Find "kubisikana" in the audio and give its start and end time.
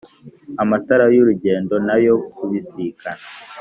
2.35-3.23